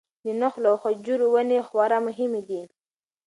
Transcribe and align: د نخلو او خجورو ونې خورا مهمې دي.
د 0.23 0.25
نخلو 0.41 0.67
او 0.71 0.77
خجورو 0.83 1.25
ونې 1.33 1.59
خورا 1.67 1.99
مهمې 2.07 2.41
دي. 2.49 2.61